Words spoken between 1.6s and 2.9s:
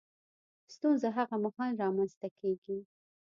رامنځ ته کېږي